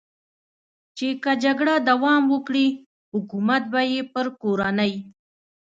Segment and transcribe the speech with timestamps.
[0.97, 2.67] چې که جګړه دوام وکړي،
[3.13, 4.93] حکومت به یې پر کورنۍ.